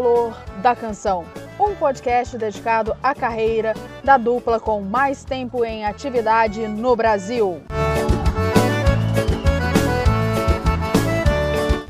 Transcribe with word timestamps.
Calor 0.00 0.34
da 0.62 0.74
canção, 0.74 1.26
um 1.58 1.74
podcast 1.74 2.38
dedicado 2.38 2.96
à 3.02 3.14
carreira 3.14 3.74
da 4.02 4.16
dupla 4.16 4.58
com 4.58 4.80
mais 4.80 5.24
tempo 5.24 5.62
em 5.62 5.84
atividade 5.84 6.66
no 6.66 6.96
Brasil. 6.96 7.60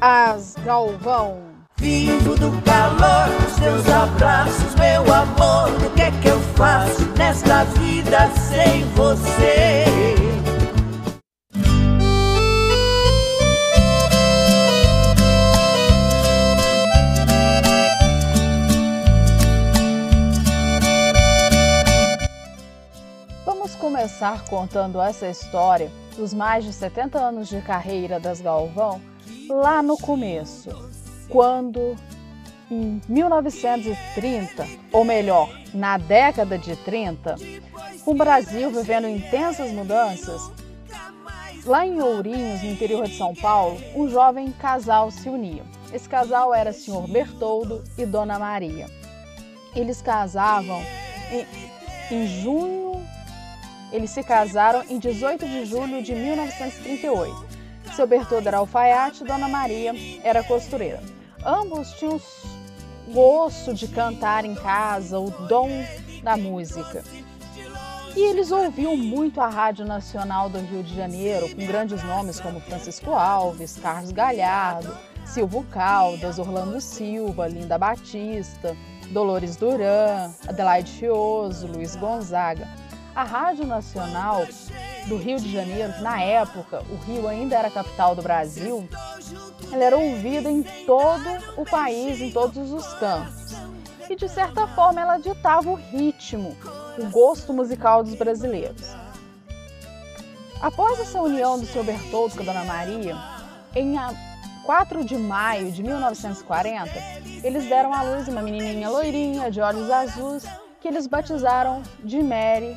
As 0.00 0.56
Galvão. 0.64 1.38
Vindo 1.77 2.34
do 2.34 2.50
calor 2.62 3.28
dos 3.42 3.55
teus 3.60 3.88
abraços, 3.88 4.74
meu 4.74 5.02
amor, 5.14 5.86
o 5.86 5.91
que 5.91 6.02
é 6.02 6.11
que 6.11 6.28
eu 6.28 6.41
faço 6.56 7.06
nesta 7.16 7.62
vida 7.64 8.28
sem 8.34 8.84
você? 8.97 10.30
Começar 24.21 24.45
contando 24.45 25.01
essa 25.01 25.29
história 25.29 25.91
dos 26.15 26.35
mais 26.35 26.63
de 26.63 26.75
70 26.75 27.19
anos 27.19 27.49
de 27.49 27.59
carreira 27.63 28.21
das 28.21 28.39
Galvão 28.39 29.01
lá 29.49 29.83
no 29.83 29.97
começo, 29.97 30.69
quando 31.31 31.97
em 32.71 33.01
1930, 33.09 34.67
ou 34.93 35.07
melhor, 35.07 35.48
na 35.73 35.97
década 35.97 36.59
de 36.59 36.77
30, 36.77 37.37
com 38.05 38.11
o 38.11 38.15
Brasil 38.15 38.71
vivendo 38.71 39.09
intensas 39.09 39.73
mudanças, 39.73 40.53
lá 41.65 41.87
em 41.87 42.03
Ourinhos, 42.03 42.63
no 42.63 42.71
interior 42.71 43.07
de 43.07 43.17
São 43.17 43.35
Paulo, 43.35 43.81
um 43.97 44.07
jovem 44.07 44.53
casal 44.53 45.11
se 45.11 45.31
unia. 45.31 45.63
Esse 45.95 46.09
casal 46.09 46.53
era 46.53 46.75
Sr. 46.75 47.11
Bertoldo 47.11 47.83
e 47.97 48.05
Dona 48.05 48.39
Maria. 48.39 48.87
Eles 49.75 50.03
casavam 50.03 50.83
em, 51.33 52.15
em 52.15 52.27
junho, 52.27 52.89
eles 53.92 54.10
se 54.10 54.22
casaram 54.22 54.84
em 54.88 54.98
18 54.98 55.46
de 55.46 55.64
julho 55.64 56.02
de 56.02 56.14
1938. 56.14 57.46
Seu 57.94 58.06
Bertoldo 58.06 58.48
era 58.48 58.58
alfaiate, 58.58 59.24
Dona 59.24 59.48
Maria 59.48 59.92
era 60.22 60.44
costureira. 60.44 61.02
Ambos 61.44 61.92
tinham 61.92 62.20
gosto 63.12 63.74
de 63.74 63.88
cantar 63.88 64.44
em 64.44 64.55
casa, 64.55 65.18
o 65.18 65.30
dom 65.48 65.68
da 66.22 66.36
música. 66.36 67.02
E 68.16 68.20
eles 68.20 68.50
ouviam 68.50 68.96
muito 68.96 69.41
a 69.41 69.48
Rádio 69.48 69.84
Nacional 69.86 70.48
do 70.48 70.58
Rio 70.58 70.83
de 70.83 70.94
Janeiro, 70.94 71.48
com 71.55 71.64
grandes 71.64 72.02
nomes 72.02 72.41
como 72.41 72.61
Francisco 72.61 73.12
Alves, 73.12 73.78
Carlos 73.80 74.11
Galhardo, 74.11 74.96
Silvio 75.24 75.64
Caldas, 75.70 76.38
Orlando 76.38 76.80
Silva, 76.80 77.46
Linda 77.46 77.78
Batista, 77.78 78.77
Dolores 79.12 79.56
Duran, 79.56 80.33
Adelaide 80.48 80.90
Fioso, 80.90 81.68
Luiz 81.68 81.95
Gonzaga. 81.96 82.68
A 83.15 83.25
Rádio 83.25 83.67
Nacional 83.67 84.47
do 85.07 85.17
Rio 85.17 85.39
de 85.41 85.51
Janeiro, 85.51 86.01
na 86.01 86.23
época 86.23 86.83
o 86.89 86.97
Rio 86.97 87.27
ainda 87.27 87.57
era 87.57 87.71
capital 87.71 88.15
do 88.15 88.23
Brasil, 88.23 88.89
ela 89.73 89.85
era 89.85 89.97
ouvida 89.97 90.51
em 90.51 90.63
todo 90.63 91.27
o 91.57 91.65
país, 91.65 92.21
em 92.21 92.31
todos 92.31 92.71
os 92.71 92.87
campos. 92.95 93.57
E 94.09 94.15
de 94.15 94.29
certa 94.29 94.67
forma 94.69 95.01
ela 95.01 95.19
ditava 95.19 95.69
o 95.69 95.75
ritmo, 95.75 96.57
o 96.98 97.11
gosto 97.11 97.53
musical 97.53 98.05
dos 98.05 98.15
brasileiros. 98.15 98.95
Após 100.61 101.01
essa 101.01 101.21
união 101.21 101.59
do 101.59 101.67
seu 101.67 101.83
Bertoldo 101.83 102.37
com 102.37 102.42
a 102.42 102.47
Dona 102.47 102.65
Maria, 102.65 103.17
em 103.75 103.97
4 104.65 105.05
de 105.05 105.17
maio 105.17 105.73
de 105.73 105.83
1940, 105.83 106.92
eles 107.42 107.69
deram 107.69 107.92
à 107.92 108.03
luz 108.03 108.29
uma 108.29 108.42
menininha 108.42 108.89
loirinha 108.89 109.51
de 109.51 109.61
olhos 109.61 109.91
azuis 109.91 110.45
que 110.81 110.89
eles 110.89 111.07
batizaram 111.07 111.83
de 112.05 112.23
Mary 112.23 112.77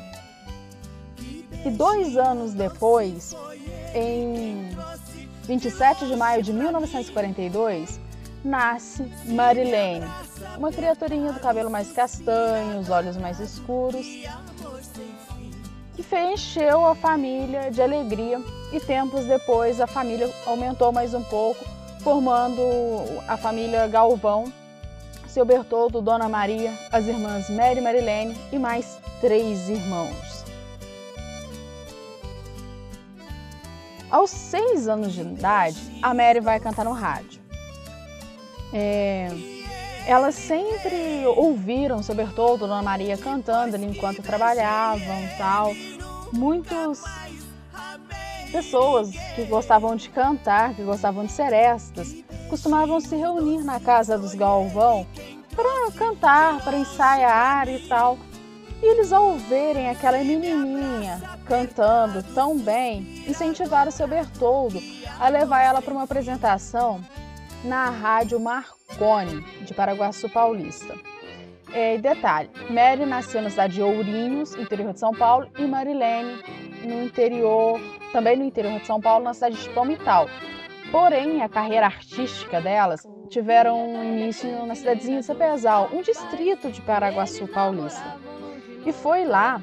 e 1.66 1.70
dois 1.70 2.18
anos 2.18 2.54
depois, 2.54 3.36
em 3.94 4.70
27 5.44 6.08
de 6.08 6.16
maio 6.16 6.44
de 6.44 6.52
1942, 6.52 8.00
nasce 8.44 9.04
Marilene, 9.26 10.06
uma 10.58 10.72
criaturinha 10.72 11.32
do 11.32 11.40
cabelo 11.40 11.70
mais 11.70 11.92
castanho, 11.92 12.80
os 12.80 12.90
olhos 12.90 13.16
mais 13.18 13.40
escuros, 13.40 14.06
que 15.96 16.04
encheu 16.20 16.86
a 16.86 16.96
família 16.96 17.72
de 17.72 17.82
alegria 17.82 18.42
e 18.72 18.80
tempos 18.80 19.26
depois 19.26 19.80
a 19.80 19.88
família 19.88 20.30
aumentou 20.46 20.92
mais 20.92 21.14
um 21.14 21.24
pouco, 21.24 21.64
formando 22.02 22.62
a 23.28 23.38
família 23.38 23.88
Galvão, 23.88 24.52
seu 25.28 25.46
Bertoldo, 25.46 26.02
Dona 26.02 26.30
Maria, 26.30 26.74
as 26.92 27.08
irmãs 27.08 27.50
Mary 27.50 27.80
e 27.80 27.82
Marilene 27.82 28.38
e 28.52 28.60
mais 28.60 29.00
três 29.22 29.70
irmãos. 29.70 30.43
Aos 34.14 34.30
seis 34.30 34.88
anos 34.88 35.12
de 35.12 35.22
idade, 35.22 36.00
a 36.00 36.14
Mary 36.14 36.40
vai 36.40 36.60
cantar 36.60 36.86
no 36.86 36.92
rádio. 36.92 37.42
É, 38.72 39.28
elas 40.06 40.36
sempre 40.36 41.26
ouviram 41.36 42.04
seu 42.04 42.14
Bertoldo, 42.14 42.68
Dona 42.68 42.84
Maria 42.84 43.18
cantando 43.18 43.76
ali 43.76 43.88
enquanto 43.88 44.22
trabalhavam 44.22 45.18
tal. 45.36 45.74
Muitas 46.32 47.02
pessoas 48.52 49.10
que 49.34 49.46
gostavam 49.46 49.96
de 49.96 50.08
cantar, 50.12 50.76
que 50.76 50.84
gostavam 50.84 51.26
de 51.26 51.32
serestas, 51.32 52.16
costumavam 52.52 53.00
se 53.00 53.16
reunir 53.16 53.64
na 53.64 53.80
casa 53.80 54.16
dos 54.16 54.36
Galvão 54.36 55.08
para 55.56 55.92
cantar, 55.92 56.64
para 56.64 56.78
ensaiar 56.78 57.68
e 57.68 57.80
tal. 57.88 58.20
E 58.82 58.86
eles, 58.86 59.14
ao 59.14 59.38
verem 59.38 59.90
aquela 59.90 60.18
menininha 60.18 61.22
cantando 61.46 62.24
tão 62.34 62.58
bem, 62.58 63.24
incentivaram 63.28 63.92
seu 63.92 64.08
Bertoldo 64.08 64.80
a 65.20 65.30
levar 65.30 65.62
ela 65.62 65.82
para 65.82 65.94
uma 65.94 66.04
apresentação 66.04 67.02
na 67.64 67.90
Rádio 67.90 68.40
Marconi, 68.40 69.42
de 69.62 69.74
Paraguaçu 69.74 70.30
Paulista. 70.30 70.94
É, 71.74 71.98
detalhe, 71.98 72.50
Mary 72.70 73.06
nasceu 73.06 73.42
na 73.42 73.50
cidade 73.50 73.76
de 73.76 73.82
Ourinhos, 73.82 74.54
interior 74.56 74.94
de 74.94 75.00
São 75.00 75.12
Paulo, 75.12 75.50
e 75.58 75.66
Marilene 75.66 76.40
no 76.84 77.04
interior, 77.04 77.80
também 78.12 78.38
no 78.38 78.44
interior 78.44 78.80
de 78.80 78.86
São 78.86 79.02
Paulo, 79.02 79.24
na 79.24 79.34
cidade 79.34 79.56
de 79.56 79.70
Palmital. 79.70 80.28
Porém, 80.92 81.42
a 81.42 81.50
carreira 81.50 81.88
artística 81.88 82.62
delas 82.62 83.08
tiveram 83.30 84.04
início 84.04 84.66
na 84.68 84.76
cidadezinha 84.76 85.20
de 85.22 85.26
Sapezal, 85.26 85.90
um 85.92 86.02
distrito 86.04 86.70
de 86.70 86.82
Paraguaçu 86.82 87.48
Paulista. 87.48 88.16
E 88.86 88.92
foi 88.92 89.26
lá 89.26 89.62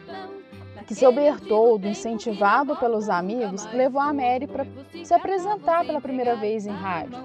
que 0.86 0.94
seu 0.94 1.12
Bertoldo, 1.12 1.86
incentivado 1.86 2.74
pelos 2.76 3.08
amigos, 3.08 3.64
levou 3.72 4.00
a 4.00 4.12
Mary 4.12 4.46
para 4.46 4.66
se 5.04 5.14
apresentar 5.14 5.84
pela 5.84 6.00
primeira 6.00 6.34
vez 6.34 6.66
em 6.66 6.72
rádio. 6.72 7.16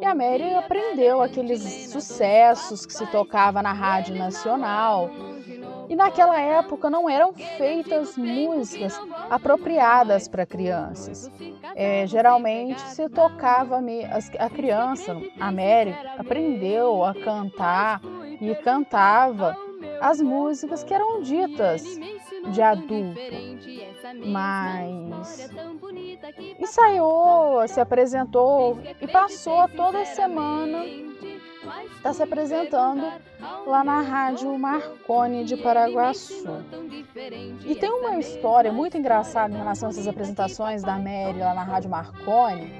E 0.00 0.04
a 0.04 0.14
Mary 0.14 0.54
aprendeu 0.54 1.22
aqueles 1.22 1.62
sucessos 1.90 2.84
que 2.84 2.92
se 2.92 3.06
tocava 3.06 3.62
na 3.62 3.72
Rádio 3.72 4.14
Nacional. 4.16 5.08
E 5.88 5.96
naquela 5.96 6.38
época 6.38 6.90
não 6.90 7.08
eram 7.08 7.32
feitas 7.32 8.18
músicas 8.18 9.00
apropriadas 9.30 10.28
para 10.28 10.44
crianças. 10.44 11.30
É, 11.74 12.06
geralmente 12.06 12.80
se 12.80 13.08
tocava 13.08 13.80
a 14.38 14.50
criança, 14.50 15.16
a 15.40 15.52
Mary 15.52 15.96
aprendeu 16.18 17.02
a 17.02 17.14
cantar 17.14 18.02
e 18.40 18.54
cantava 18.56 19.56
as 20.00 20.20
músicas 20.20 20.84
que 20.84 20.94
eram 20.94 21.20
ditas 21.22 21.84
de 22.52 22.62
adulto, 22.62 23.20
mas 24.26 25.50
ensaiou, 26.58 27.66
se 27.68 27.80
apresentou 27.80 28.78
e 29.00 29.08
passou 29.08 29.68
toda 29.68 30.04
semana 30.04 30.84
está 31.96 32.12
se 32.12 32.22
apresentando 32.22 33.12
lá 33.66 33.82
na 33.82 34.00
Rádio 34.00 34.56
Marconi 34.58 35.44
de 35.44 35.56
Paraguaçu. 35.56 36.46
E 37.64 37.74
tem 37.74 37.90
uma 37.90 38.18
história 38.18 38.72
muito 38.72 38.96
engraçada 38.96 39.52
em 39.52 39.58
relação 39.58 39.88
a 39.88 39.90
essas 39.90 40.06
apresentações 40.06 40.82
da 40.82 40.98
Mary 40.98 41.38
lá 41.38 41.54
na 41.54 41.64
Rádio 41.64 41.90
Marconi, 41.90 42.72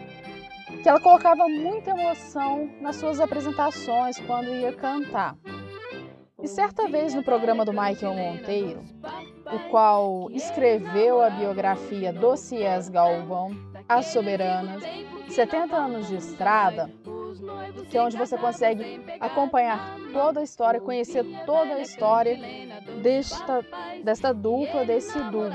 que 0.83 0.89
ela 0.89 1.01
colocava 1.01 1.49
muita 1.49 1.91
emoção 1.91 2.71
nas 2.81 2.97
suas 2.97 3.19
apresentações 3.19 4.19
quando 4.21 4.49
ia 4.49 4.73
cantar. 4.73 5.37
E 6.47 6.49
certa 6.49 6.87
vez 6.87 7.13
no 7.13 7.25
programa 7.25 7.65
do 7.65 7.73
Michael 7.73 8.15
Monteiro, 8.15 8.85
o 9.53 9.69
qual 9.69 10.31
escreveu 10.31 11.21
a 11.21 11.29
biografia 11.29 12.13
Dossiês 12.13 12.89
Galvão, 12.89 13.51
As 13.89 14.07
Soberanas, 14.07 14.81
70 15.29 15.77
anos 15.77 16.07
de 16.07 16.15
estrada, 16.15 16.89
que 17.91 17.99
é 17.99 18.01
onde 18.01 18.17
você 18.17 18.39
consegue 18.39 19.03
acompanhar 19.19 19.97
toda 20.13 20.39
a 20.39 20.45
história, 20.45 20.81
conhecer 20.81 21.25
toda 21.45 21.75
a 21.75 21.81
história 21.81 22.39
desta, 23.03 23.67
desta 24.05 24.33
dupla, 24.33 24.85
desse 24.85 25.19
duo, 25.19 25.51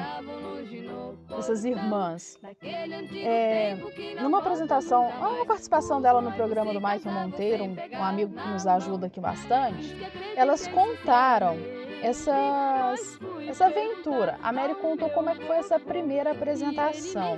dessas 1.35 1.65
irmãs. 1.65 2.39
É, 2.61 3.77
numa 4.21 4.39
apresentação, 4.39 5.09
uma 5.09 5.45
participação 5.45 6.01
dela 6.01 6.21
no 6.21 6.31
programa 6.31 6.73
do 6.73 6.79
Michael 6.79 7.11
Monteiro, 7.11 7.63
um, 7.63 7.75
um 7.97 8.03
amigo 8.03 8.33
que 8.35 8.47
nos 8.49 8.67
ajuda 8.67 9.07
aqui 9.07 9.19
bastante, 9.19 9.95
elas 10.35 10.67
contaram 10.67 11.57
essas, 12.01 13.19
essa 13.47 13.65
aventura. 13.65 14.39
A 14.41 14.51
Mary 14.51 14.75
contou 14.75 15.09
como 15.09 15.29
é 15.29 15.35
que 15.35 15.45
foi 15.45 15.57
essa 15.57 15.79
primeira 15.79 16.31
apresentação 16.31 17.37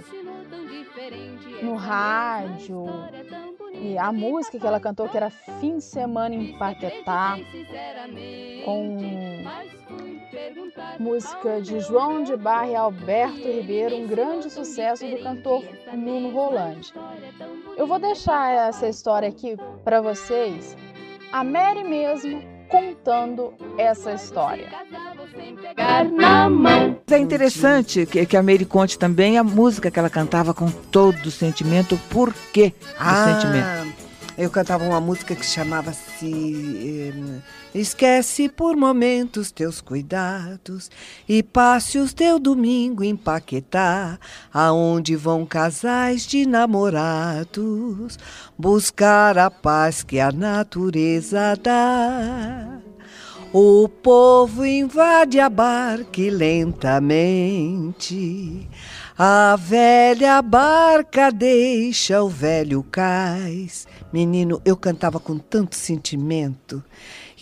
no 1.62 1.76
rádio, 1.76 2.86
e 3.74 3.98
a 3.98 4.12
música 4.12 4.60
que 4.60 4.66
ela 4.66 4.80
cantou, 4.80 5.10
que 5.10 5.18
era 5.18 5.30
Fim 5.30 5.78
de 5.78 5.84
Semana 5.84 6.36
em 6.36 6.58
Paquetá, 6.58 7.38
com 8.64 8.98
música 11.00 11.62
de 11.62 11.80
João 11.82 12.24
de 12.24 12.36
Barra 12.36 12.68
e 12.68 12.76
Alberto 12.76 13.48
Ribeiro, 13.48 13.96
um 13.96 14.08
grande 14.08 14.50
sucesso 14.50 15.06
do 15.06 15.22
cantor 15.22 15.64
Nuno 15.94 16.30
Rolante. 16.30 16.94
Eu 17.78 17.88
vou 17.88 18.00
deixar 18.00 18.52
essa 18.52 18.88
história 18.88 19.30
aqui 19.30 19.58
para 19.84 20.02
vocês, 20.02 20.76
a 21.32 21.44
Mary 21.44 21.84
mesmo 21.84 22.54
contando 22.70 23.54
essa 23.78 24.14
história. 24.14 24.70
É 27.10 27.18
interessante 27.20 28.06
que, 28.08 28.26
que 28.26 28.36
a 28.36 28.42
Mary 28.42 28.66
conte 28.66 28.98
também 28.98 29.38
a 29.38 29.44
música 29.44 29.92
que 29.92 30.00
ela 30.00 30.10
cantava 30.10 30.54
com 30.54 30.72
todo 30.72 31.28
o 31.28 31.32
sentimento, 31.32 31.96
o 31.96 32.00
porquê 32.10 32.70
do 32.70 32.96
ah, 32.98 33.26
sentimento. 33.26 34.04
Eu 34.36 34.50
cantava 34.50 34.84
uma 34.84 35.00
música 35.00 35.36
que 35.36 35.46
chamava-se 35.46 37.12
eh, 37.14 37.42
Esquece 37.74 38.48
por 38.50 38.76
momentos 38.76 39.52
teus 39.52 39.82
cuidados 39.82 40.92
e 41.28 41.42
passe 41.42 41.98
o 41.98 42.08
teu 42.08 42.38
domingo 42.38 43.04
em 43.04 43.16
Paquetá, 43.16 44.20
aonde 44.54 45.16
vão 45.16 45.44
casais 45.44 46.28
de 46.28 46.46
namorados 46.46 48.20
buscar 48.58 49.40
a 49.40 49.50
paz 49.50 50.04
que 50.04 50.20
a 50.20 50.32
natureza 50.32 51.58
dá. 51.62 52.80
O 53.52 53.88
povo 53.88 54.66
invade 54.66 55.40
a 55.40 55.48
barca 55.48 56.22
lentamente. 56.22 57.08
A 59.16 59.56
velha 59.56 60.42
barca 60.42 61.32
deixa 61.32 62.24
o 62.24 62.30
velho 62.30 62.82
cais. 62.82 63.88
Menino, 64.12 64.60
eu 64.66 64.76
cantava 64.76 65.20
com 65.20 65.38
tanto 65.38 65.76
sentimento. 65.76 66.84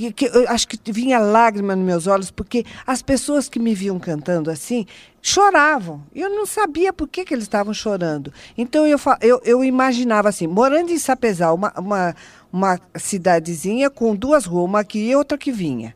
E 0.02 0.12
que, 0.12 0.26
eu 0.26 0.50
acho 0.50 0.68
que 0.68 0.92
vinha 0.92 1.20
lágrima 1.20 1.76
nos 1.76 1.86
meus 1.86 2.08
olhos, 2.08 2.32
porque 2.32 2.66
as 2.88 3.04
pessoas 3.04 3.48
que 3.48 3.60
me 3.60 3.76
viam 3.76 4.00
cantando 4.00 4.50
assim 4.50 4.88
choravam. 5.22 6.02
Eu 6.16 6.30
não 6.32 6.48
sabia 6.48 6.92
por 6.92 7.08
que, 7.08 7.24
que 7.24 7.32
eles 7.32 7.44
estavam 7.44 7.72
chorando. 7.72 8.34
Então 8.58 8.88
eu, 8.88 8.98
eu, 9.22 9.40
eu 9.46 9.64
imaginava 9.64 10.28
assim, 10.28 10.48
morando 10.48 10.92
em 10.92 10.98
Sapezal, 10.98 11.54
uma, 11.54 11.72
uma, 11.78 12.16
uma 12.52 12.80
cidadezinha 12.96 13.92
com 13.92 14.16
duas 14.16 14.46
ruas, 14.46 14.66
uma 14.66 14.80
aqui 14.80 15.10
e 15.10 15.16
outra 15.16 15.38
que 15.38 15.52
vinha. 15.52 15.96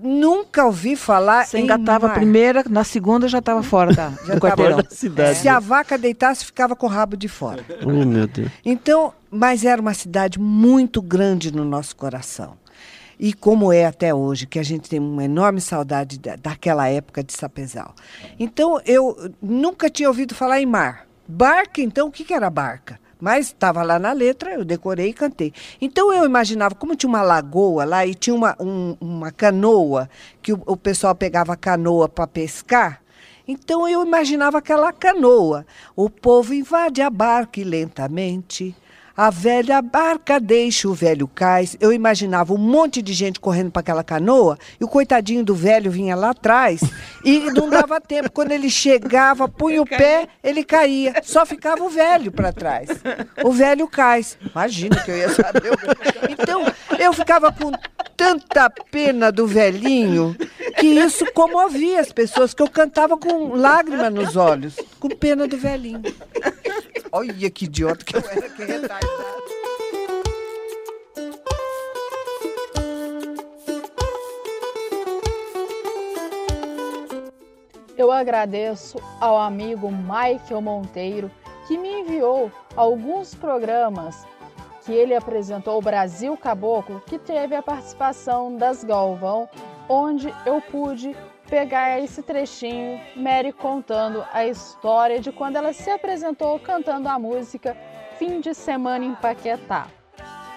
Nunca 0.00 0.64
ouvi 0.64 0.94
falar 0.94 1.46
Você 1.46 1.58
engatava 1.58 2.08
a 2.08 2.10
primeira, 2.10 2.62
na 2.68 2.84
segunda 2.84 3.26
já 3.26 3.38
estava 3.38 3.62
fora 3.62 3.92
da, 3.92 4.10
já 4.26 4.34
do 4.34 4.40
quarteirão. 4.40 4.78
Cidade. 4.90 5.38
Se 5.38 5.48
a 5.48 5.58
vaca 5.58 5.98
deitasse, 5.98 6.44
ficava 6.44 6.76
com 6.76 6.86
o 6.86 6.88
rabo 6.88 7.16
de 7.16 7.26
fora. 7.26 7.64
Oh, 7.82 8.04
meu 8.04 8.28
Deus. 8.28 8.50
Então, 8.64 9.12
mas 9.28 9.64
era 9.64 9.80
uma 9.80 9.94
cidade 9.94 10.38
muito 10.38 11.02
grande 11.02 11.52
no 11.52 11.64
nosso 11.64 11.96
coração. 11.96 12.56
E 13.18 13.32
como 13.32 13.72
é 13.72 13.86
até 13.86 14.14
hoje, 14.14 14.46
que 14.46 14.58
a 14.58 14.62
gente 14.62 14.88
tem 14.88 14.98
uma 14.98 15.24
enorme 15.24 15.60
saudade 15.60 16.18
da, 16.18 16.36
daquela 16.36 16.88
época 16.88 17.24
de 17.24 17.32
Sapezal. 17.32 17.94
Então, 18.38 18.80
eu 18.84 19.32
nunca 19.40 19.88
tinha 19.88 20.08
ouvido 20.08 20.34
falar 20.34 20.60
em 20.60 20.66
mar. 20.66 21.06
Barca, 21.26 21.80
então, 21.80 22.08
o 22.08 22.10
que, 22.10 22.24
que 22.24 22.34
era 22.34 22.50
barca? 22.50 23.00
Mas 23.18 23.46
estava 23.46 23.82
lá 23.82 23.98
na 23.98 24.12
letra, 24.12 24.52
eu 24.52 24.64
decorei 24.64 25.08
e 25.08 25.12
cantei. 25.12 25.52
Então 25.80 26.12
eu 26.12 26.26
imaginava, 26.26 26.74
como 26.74 26.94
tinha 26.94 27.08
uma 27.08 27.22
lagoa 27.22 27.84
lá 27.84 28.04
e 28.04 28.14
tinha 28.14 28.36
uma, 28.36 28.54
um, 28.60 28.94
uma 29.00 29.32
canoa, 29.32 30.08
que 30.42 30.52
o, 30.52 30.62
o 30.66 30.76
pessoal 30.76 31.14
pegava 31.14 31.54
a 31.54 31.56
canoa 31.56 32.10
para 32.10 32.26
pescar, 32.26 33.00
então 33.48 33.88
eu 33.88 34.04
imaginava 34.04 34.58
aquela 34.58 34.92
canoa. 34.92 35.64
O 35.94 36.10
povo 36.10 36.52
invade 36.52 37.00
a 37.00 37.08
barca 37.08 37.60
e 37.60 37.64
lentamente 37.64 38.74
a 39.16 39.30
velha 39.30 39.80
barca 39.80 40.38
deixa 40.38 40.88
o 40.88 40.94
velho 40.94 41.26
cais. 41.26 41.76
Eu 41.80 41.92
imaginava 41.92 42.52
um 42.52 42.58
monte 42.58 43.00
de 43.00 43.12
gente 43.12 43.40
correndo 43.40 43.70
para 43.70 43.80
aquela 43.80 44.04
canoa 44.04 44.58
e 44.78 44.84
o 44.84 44.88
coitadinho 44.88 45.42
do 45.42 45.54
velho 45.54 45.90
vinha 45.90 46.14
lá 46.14 46.30
atrás 46.30 46.80
e 47.24 47.50
não 47.52 47.70
dava 47.70 48.00
tempo. 48.00 48.30
Quando 48.30 48.52
ele 48.52 48.68
chegava, 48.68 49.48
punha 49.48 49.80
o 49.80 49.86
pé, 49.86 50.28
ele 50.44 50.62
caía. 50.62 51.14
Só 51.22 51.46
ficava 51.46 51.82
o 51.82 51.88
velho 51.88 52.30
para 52.30 52.52
trás. 52.52 52.88
O 53.42 53.52
velho 53.52 53.88
cais. 53.88 54.36
Imagina 54.52 54.96
que 55.02 55.10
eu 55.10 55.16
ia 55.16 55.30
saber. 55.30 55.72
Então, 56.28 56.64
eu 56.98 57.12
ficava 57.12 57.50
com 57.50 57.72
tanta 58.16 58.70
pena 58.90 59.30
do 59.30 59.46
velhinho 59.46 60.36
que 60.78 60.86
isso 60.86 61.24
comovia 61.32 62.00
as 62.00 62.12
pessoas, 62.12 62.54
que 62.54 62.62
eu 62.62 62.68
cantava 62.68 63.16
com 63.16 63.54
lágrima 63.54 64.10
nos 64.10 64.36
olhos, 64.36 64.76
com 64.98 65.08
pena 65.08 65.46
do 65.46 65.56
velhinho. 65.56 66.02
Olha 67.12 67.50
que 67.50 67.64
idiota 67.64 68.04
que 68.04 68.16
eu 68.16 68.20
era, 68.20 68.48
que 68.48 68.64
retardado. 68.64 69.06
Eu 77.96 78.12
agradeço 78.12 78.98
ao 79.20 79.38
amigo 79.38 79.90
Michael 79.90 80.60
Monteiro 80.60 81.30
que 81.66 81.78
me 81.78 82.00
enviou 82.00 82.52
alguns 82.76 83.34
programas 83.34 84.26
que 84.84 84.92
ele 84.92 85.14
apresentou 85.14 85.78
o 85.78 85.82
Brasil 85.82 86.36
Caboclo, 86.36 87.02
que 87.06 87.18
teve 87.18 87.56
a 87.56 87.62
participação 87.62 88.56
das 88.56 88.84
Galvão, 88.84 89.48
onde 89.88 90.32
eu 90.44 90.60
pude 90.60 91.16
pegar 91.48 92.00
esse 92.00 92.22
trechinho, 92.22 93.00
Mary 93.14 93.52
contando 93.52 94.24
a 94.32 94.46
história 94.46 95.20
de 95.20 95.30
quando 95.32 95.56
ela 95.56 95.72
se 95.72 95.88
apresentou 95.90 96.58
cantando 96.58 97.08
a 97.08 97.18
música 97.18 97.76
Fim 98.18 98.40
de 98.40 98.54
Semana 98.54 99.04
em 99.04 99.14
Paquetá. 99.14 99.86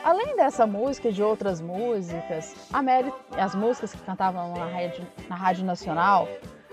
Além 0.04 0.36
dessa 0.36 0.66
música 0.66 1.10
e 1.10 1.14
de 1.14 1.22
outras 1.22 1.62
músicas, 1.62 2.56
a 2.72 2.82
Mary, 2.82 3.14
as 3.38 3.54
músicas 3.54 3.92
que 3.94 4.02
cantavam 4.02 4.54
na 4.54 4.66
rádio, 4.66 5.08
na 5.28 5.36
rádio 5.36 5.66
nacional, 5.66 6.28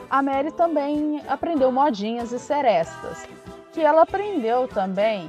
a 0.08 0.22
Mary 0.22 0.52
também 0.52 1.22
aprendeu 1.28 1.72
modinhas 1.72 2.32
e 2.32 2.38
serestas, 2.38 3.28
que 3.72 3.80
ela 3.80 4.02
aprendeu 4.02 4.68
também 4.68 5.28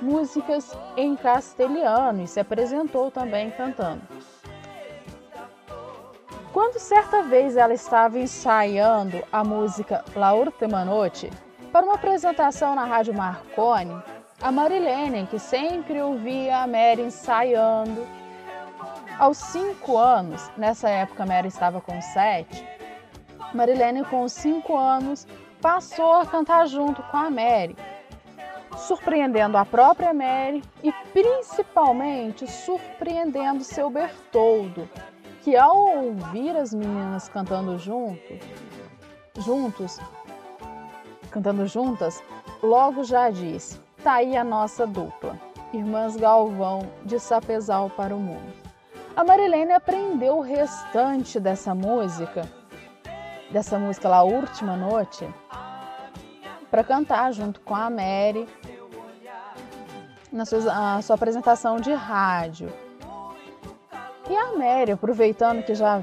músicas 0.00 0.76
em 0.96 1.16
castelhano 1.16 2.22
e 2.22 2.26
se 2.26 2.40
apresentou 2.40 3.10
também 3.10 3.50
cantando. 3.50 4.02
Quando 6.72 6.80
certa 6.80 7.22
vez 7.22 7.54
ela 7.54 7.74
estava 7.74 8.18
ensaiando 8.18 9.22
a 9.30 9.44
música 9.44 10.02
La 10.16 10.32
Ultima 10.32 10.86
Noche 10.86 11.28
para 11.70 11.84
uma 11.84 11.96
apresentação 11.96 12.74
na 12.74 12.86
Rádio 12.86 13.12
Marconi, 13.12 14.02
a 14.40 14.50
Marilene, 14.50 15.26
que 15.26 15.38
sempre 15.38 16.00
ouvia 16.00 16.62
a 16.62 16.66
Mary 16.66 17.02
ensaiando, 17.02 18.06
aos 19.18 19.36
cinco 19.36 19.98
anos, 19.98 20.50
nessa 20.56 20.88
época 20.88 21.24
a 21.24 21.26
Mary 21.26 21.48
estava 21.48 21.78
com 21.78 22.00
sete, 22.00 22.66
Marilene 23.52 24.02
com 24.06 24.26
cinco 24.26 24.74
anos 24.74 25.26
passou 25.60 26.14
a 26.14 26.24
cantar 26.24 26.66
junto 26.66 27.02
com 27.02 27.18
a 27.18 27.28
Mary, 27.28 27.76
surpreendendo 28.78 29.58
a 29.58 29.66
própria 29.66 30.14
Mary 30.14 30.62
e 30.82 30.90
principalmente 31.12 32.50
surpreendendo 32.50 33.62
seu 33.62 33.90
Bertoldo, 33.90 34.88
que 35.42 35.56
ao 35.56 35.76
ouvir 35.76 36.56
as 36.56 36.72
meninas 36.72 37.28
cantando 37.28 37.76
junto, 37.78 38.38
juntos, 39.38 39.98
cantando 41.30 41.66
juntas, 41.66 42.22
logo 42.62 43.04
já 43.04 43.28
disse: 43.28 43.78
tá 44.02 44.14
aí 44.14 44.36
a 44.36 44.44
nossa 44.44 44.86
dupla, 44.86 45.38
Irmãs 45.72 46.16
Galvão 46.16 46.88
de 47.04 47.18
Sapezal 47.18 47.90
para 47.90 48.14
o 48.14 48.20
Mundo. 48.20 48.52
A 49.16 49.24
Marilene 49.24 49.72
aprendeu 49.72 50.38
o 50.38 50.40
restante 50.40 51.38
dessa 51.38 51.74
música, 51.74 52.48
dessa 53.50 53.78
música 53.78 54.08
lá, 54.08 54.22
Última 54.22 54.76
Noite, 54.76 55.28
para 56.70 56.82
cantar 56.82 57.32
junto 57.32 57.60
com 57.60 57.74
a 57.74 57.90
Mary 57.90 58.48
na 60.32 60.46
sua, 60.46 61.02
sua 61.02 61.16
apresentação 61.16 61.76
de 61.76 61.92
rádio. 61.92 62.72
E 64.32 64.34
a 64.34 64.56
Mary, 64.56 64.92
aproveitando 64.92 65.62
que 65.62 65.74
já 65.74 66.02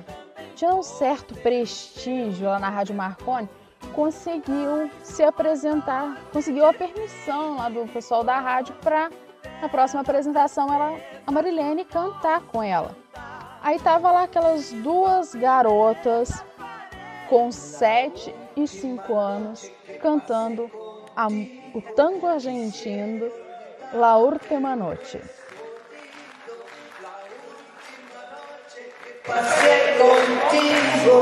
tinha 0.54 0.72
um 0.72 0.84
certo 0.84 1.34
prestígio 1.34 2.48
lá 2.48 2.60
na 2.60 2.70
Rádio 2.70 2.94
Marconi, 2.94 3.50
conseguiu 3.96 4.88
se 5.02 5.24
apresentar, 5.24 6.16
conseguiu 6.32 6.68
a 6.68 6.72
permissão 6.72 7.58
lá 7.58 7.70
do 7.70 7.88
pessoal 7.92 8.24
da 8.24 8.40
rádio 8.40 8.76
para 8.84 9.10
na 9.60 9.68
próxima 9.68 10.02
apresentação 10.02 10.72
ela, 10.72 11.00
a 11.26 11.32
Marilene 11.32 11.84
cantar 11.84 12.42
com 12.42 12.62
ela. 12.62 12.96
Aí 13.64 13.80
tava 13.80 14.12
lá 14.12 14.26
aquelas 14.26 14.72
duas 14.74 15.34
garotas 15.34 16.46
com 17.30 17.52
7 17.52 18.36
e 18.56 18.68
5 18.68 19.12
anos 19.12 19.72
cantando 20.04 20.70
a, 21.16 21.26
o 21.74 21.82
tango 21.96 22.28
argentino 22.28 23.28
La 23.92 24.18
Última 24.18 24.76
Noche. 24.76 25.20
Pasé 29.30 29.78
contigo, 30.00 31.18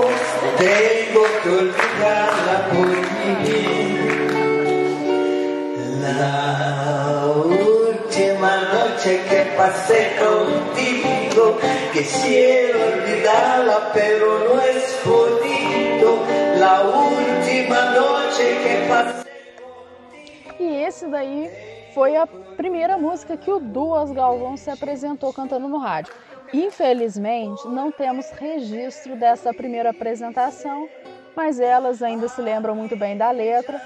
tengo 0.57 1.23
que 1.43 1.49
olvidarla 1.49 2.57
por 2.71 2.87
vivir. 3.19 4.27
La 6.01 7.25
última 7.35 8.53
noche 8.73 9.11
que 9.27 9.41
pasé 9.57 10.15
contigo, 10.23 11.57
quisiera 11.91 12.79
olvidarla, 12.79 13.91
pero 13.93 14.39
no 14.39 14.61
es 14.61 14.83
podido. 15.03 16.09
La 16.57 16.83
última 16.83 17.91
noche 17.91 18.43
que 18.63 18.87
pasé. 18.87 19.27
E 20.57 20.81
esse 20.87 21.07
daí 21.07 21.51
foi 21.93 22.15
a 22.15 22.25
primeira 22.55 22.97
música 22.97 23.35
que 23.35 23.51
o 23.51 23.59
Duas 23.59 24.11
Galvão 24.11 24.55
se 24.55 24.69
apresentou 24.69 25.33
cantando 25.33 25.67
no 25.67 25.77
rádio. 25.77 26.13
Infelizmente, 26.53 27.67
não 27.67 27.91
temos 27.91 28.29
registro 28.31 29.15
dessa 29.15 29.53
primeira 29.53 29.89
apresentação, 29.89 30.87
mas 31.35 31.59
elas 31.59 32.01
ainda 32.01 32.27
se 32.27 32.41
lembram 32.41 32.75
muito 32.75 32.95
bem 32.95 33.17
da 33.17 33.31
letra. 33.31 33.81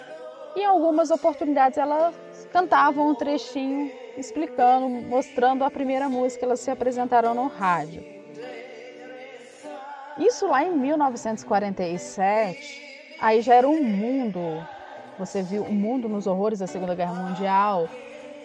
E 0.56 0.62
em 0.62 0.66
algumas 0.66 1.12
oportunidades 1.12 1.78
elas 1.78 2.16
cantavam 2.52 3.10
um 3.10 3.16
trechinho 3.16 3.92
explicando, 4.18 4.90
mostrando 4.90 5.64
a 5.64 5.72
primeira 5.72 6.10
música, 6.10 6.46
elas 6.46 6.60
se 6.60 6.70
apresentaram 6.70 7.34
no 7.34 7.48
rádio. 7.48 8.04
Isso 10.18 10.46
lá 10.46 10.64
em 10.64 10.72
1947, 10.72 13.16
aí 13.20 13.42
já 13.42 13.56
era 13.56 13.68
um 13.68 13.82
mundo. 13.82 14.40
Você 15.18 15.42
viu 15.42 15.64
o 15.64 15.74
mundo 15.74 16.10
nos 16.10 16.28
horrores 16.28 16.60
da 16.60 16.68
Segunda 16.68 16.94
Guerra 16.94 17.14
Mundial, 17.14 17.88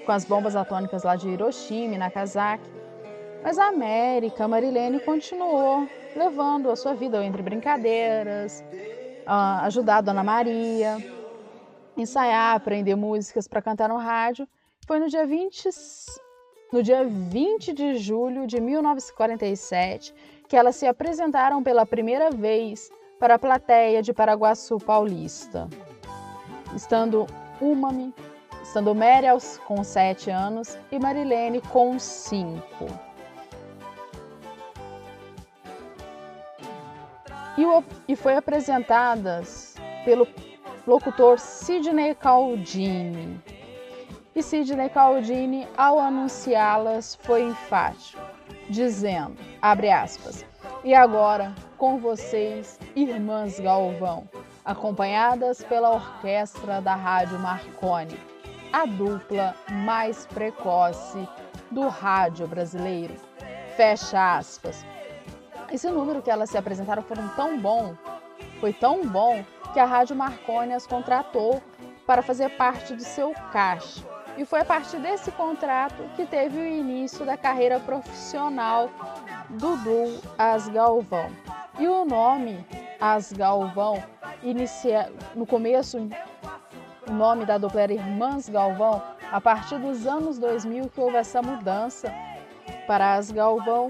com 0.05 0.13
as 0.13 0.25
bombas 0.25 0.55
atômicas 0.55 1.03
lá 1.03 1.17
de 1.17 1.29
Hiroshima 1.29 1.97
e 1.97 1.99
Nagasaki. 1.99 2.86
Mas 3.47 3.59
a 3.59 3.69
América, 3.69 4.45
a 4.45 4.49
Marilene, 4.49 4.99
continuou 4.99 5.89
levando 6.17 6.69
a 6.69 6.75
sua 6.75 6.95
vida 6.95 7.25
entre 7.25 7.41
brincadeiras, 7.45 8.65
ajudar 9.63 9.99
a 9.99 10.01
Dona 10.01 10.25
Maria, 10.25 10.97
ensaiar, 11.97 12.57
aprender 12.57 12.97
músicas 12.97 13.47
para 13.47 13.63
cantar 13.63 13.89
no 13.89 13.99
rádio. 13.99 14.49
Foi 14.85 14.99
no 14.99 15.09
dia 15.09 15.25
20, 15.25 15.69
no 16.73 16.83
dia 16.83 17.05
20 17.05 17.73
de 17.73 17.99
julho 17.99 18.49
de 18.49 18.61
1947 18.61 20.13
que 20.49 20.57
elas 20.57 20.75
se 20.75 20.89
apresentaram 20.89 21.63
pela 21.63 21.87
primeira 21.87 22.33
vez 22.33 22.91
para 23.17 23.37
a 23.37 23.39
plateia 23.39 24.03
de 24.03 24.13
Paraguaçu 24.13 24.77
Paulista. 24.79 25.69
Estando 26.75 27.29
Umami, 27.61 28.13
estando 28.61 28.93
Mary 28.93 29.29
com 29.69 29.85
7 29.85 30.31
anos 30.31 30.77
e 30.91 30.99
Marilene 30.99 31.61
com 31.61 31.97
5. 31.97 33.07
E, 37.57 37.65
o, 37.65 37.83
e 38.07 38.15
foi 38.15 38.37
apresentadas 38.37 39.75
pelo 40.05 40.27
locutor 40.87 41.39
Sidney 41.39 42.15
Caldini. 42.15 43.41
E 44.35 44.43
Sidney 44.43 44.89
Caldini, 44.91 45.67
ao 45.77 45.99
anunciá-las, 45.99 47.17
foi 47.23 47.43
enfático, 47.43 48.21
dizendo, 48.69 49.37
abre 49.63 49.91
aspas, 49.91 50.45
e 50.85 50.95
agora 50.95 51.55
com 51.79 51.99
vocês, 51.99 52.79
Irmãs 52.95 53.59
Galvão, 53.59 54.29
acompanhadas 54.65 55.63
pela 55.63 55.91
orquestra 55.91 56.81
da 56.81 56.95
Rádio 56.95 57.39
Marconi, 57.39 58.19
a 58.73 58.85
dupla 58.85 59.55
mais 59.71 60.27
precoce 60.27 61.27
do 61.71 61.89
rádio 61.89 62.47
brasileiro. 62.47 63.15
Fecha 63.77 64.37
aspas. 64.37 64.85
Esse 65.71 65.91
número 65.91 66.23
que 66.23 66.31
elas 66.31 66.51
se 66.51 66.57
apresentaram 66.57 67.03
foram 67.03 67.29
tão 67.31 67.59
bom, 67.59 67.95
foi 68.61 68.73
tão 68.73 69.07
bom 69.07 69.45
que 69.73 69.81
a 69.81 69.85
Rádio 69.85 70.15
Marconi 70.15 70.73
as 70.73 70.87
contratou 70.87 71.61
para 72.07 72.23
fazer 72.23 72.51
parte 72.51 72.95
do 72.95 73.03
seu 73.03 73.35
caixa. 73.53 74.03
E 74.39 74.45
foi 74.45 74.61
a 74.61 74.65
partir 74.65 74.99
desse 74.99 75.33
contrato 75.33 75.97
que 76.15 76.25
teve 76.25 76.59
o 76.59 76.67
início 76.67 77.25
da 77.25 77.37
carreira 77.37 77.81
profissional 77.81 78.91
do 79.51 79.77
duo 79.79 80.21
As 80.39 80.69
Galvão. 80.69 81.31
E 81.79 81.89
o 81.89 82.05
nome 82.05 82.65
As 83.01 83.33
Galvão, 83.33 84.03
inicia, 84.43 85.13
no 85.35 85.47
começo, 85.47 85.99
o 87.09 87.13
nome 87.13 87.45
da 87.45 87.59
dupla 87.59 87.83
era 87.83 87.93
Irmãs 87.93 88.49
Galvão, 88.49 89.03
a 89.33 89.41
partir 89.41 89.79
dos 89.79 90.07
anos 90.07 90.39
2000 90.39 90.91
que 90.91 91.01
houve 91.01 91.17
essa 91.17 91.43
mudança 91.43 92.13
para 92.87 93.15
As 93.15 93.31
Galvão 93.31 93.89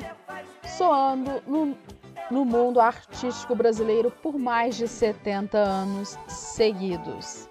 soando 0.76 1.42
no, 1.46 1.76
no 2.30 2.44
mundo 2.44 2.80
artístico 2.80 3.54
brasileiro 3.54 4.10
por 4.10 4.38
mais 4.38 4.76
de 4.76 4.86
70 4.86 5.56
anos 5.56 6.18
seguidos. 6.28 7.48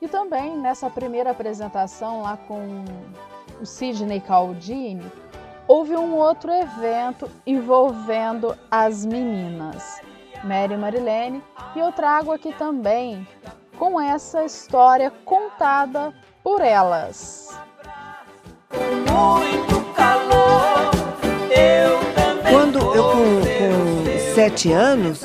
E 0.00 0.08
também 0.08 0.56
nessa 0.56 0.90
primeira 0.90 1.30
apresentação 1.30 2.22
lá 2.22 2.36
com 2.36 2.84
o 3.60 3.64
Sidney 3.64 4.20
Caldini, 4.20 5.10
houve 5.68 5.96
um 5.96 6.16
outro 6.16 6.52
evento 6.52 7.30
envolvendo 7.46 8.56
as 8.70 9.06
meninas, 9.06 10.02
Mary 10.42 10.76
Marilene, 10.76 11.42
e 11.76 11.78
eu 11.78 11.92
trago 11.92 12.32
aqui 12.32 12.52
também 12.54 13.26
com 13.78 14.00
essa 14.00 14.44
história 14.44 15.10
contada 15.24 16.12
por 16.42 16.60
elas. 16.60 17.56
Muito 18.72 19.81
17 24.50 24.72
anos, 24.72 25.22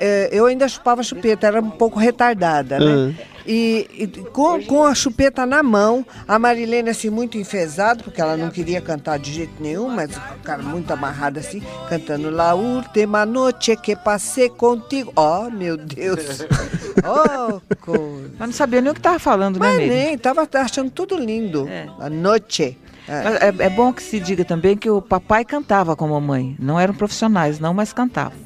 é, 0.00 0.28
eu 0.32 0.46
ainda 0.46 0.68
chupava 0.68 1.02
chupeta, 1.02 1.46
era 1.46 1.60
um 1.60 1.70
pouco 1.70 1.98
retardada, 1.98 2.78
né? 2.78 2.86
Uhum. 2.86 3.14
E, 3.46 3.88
e, 3.98 4.06
com, 4.06 4.62
com 4.62 4.84
a 4.84 4.94
chupeta 4.94 5.44
na 5.44 5.62
mão, 5.62 6.06
a 6.28 6.38
Marilene 6.38 6.90
assim, 6.90 7.10
muito 7.10 7.36
enfesada, 7.36 8.02
porque 8.02 8.20
ela 8.20 8.36
não 8.36 8.50
queria 8.50 8.80
cantar 8.80 9.18
de 9.18 9.32
jeito 9.32 9.54
nenhum, 9.60 9.88
mas 9.88 10.16
o 10.16 10.42
cara 10.44 10.62
muito 10.62 10.92
amarrado 10.92 11.40
assim, 11.40 11.62
cantando 11.88 12.30
La 12.30 12.54
última 12.54 13.26
noche 13.26 13.76
que 13.76 13.96
passei 13.96 14.48
contigo. 14.48 15.12
Oh, 15.16 15.50
meu 15.50 15.76
Deus! 15.76 16.46
Oh, 17.04 17.60
coisa. 17.80 18.30
Mas 18.38 18.48
não 18.48 18.52
sabia 18.52 18.80
nem 18.80 18.90
o 18.90 18.94
que 18.94 19.00
estava 19.00 19.18
falando, 19.18 19.58
mas 19.58 19.76
né, 19.76 19.78
Mas 19.78 19.88
nem, 19.88 20.14
estava 20.14 20.48
achando 20.54 20.90
tudo 20.90 21.16
lindo. 21.16 21.66
É. 21.66 21.88
A 21.98 22.08
noite. 22.10 22.78
É. 23.08 23.46
é. 23.48 23.66
é 23.66 23.70
bom 23.70 23.92
que 23.92 24.02
se 24.02 24.20
diga 24.20 24.44
também 24.44 24.76
que 24.76 24.88
o 24.88 25.00
papai 25.00 25.44
cantava 25.44 25.96
com 25.96 26.04
a 26.04 26.08
mamãe. 26.08 26.54
Não 26.60 26.78
eram 26.78 26.94
profissionais, 26.94 27.58
não, 27.58 27.72
mas 27.74 27.92
cantavam. 27.92 28.38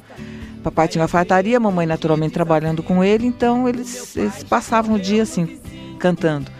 Papai 0.63 0.87
tinha 0.87 1.01
uma 1.01 1.07
fartaria, 1.07 1.59
mamãe 1.59 1.85
naturalmente 1.85 2.33
trabalhando 2.33 2.83
com 2.83 3.03
ele, 3.03 3.25
então 3.25 3.67
eles, 3.67 4.15
eles 4.15 4.43
passavam 4.43 4.95
o 4.95 4.99
dia 4.99 5.23
assim, 5.23 5.59
cantando. 5.99 6.51